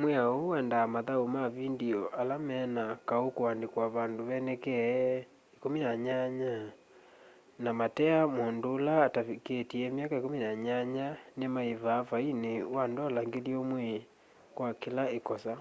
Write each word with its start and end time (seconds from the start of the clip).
mwiao 0.00 0.32
huu 0.38 0.48
wendaa 0.54 0.86
mathaũ 0.94 1.24
ma 1.34 1.44
vindio 1.56 2.02
ala 2.20 2.36
mena 2.48 2.82
kaũ 3.08 3.28
kuandikwa 3.36 3.84
pandũ 3.94 4.22
penekee 4.30 4.98
18 5.62 6.50
na 7.62 7.70
mateea 7.80 8.20
mũndũ 8.36 8.70
atavikitye 9.06 9.82
myaka 9.96 10.16
18 10.26 11.16
ni 11.38 11.46
maivaa 11.54 12.02
vaini 12.10 12.52
wa 12.74 12.84
ndola 12.92 13.20
1000 13.22 14.00
kwa 14.56 14.68
kila 14.80 15.04
ikosa 15.18 15.54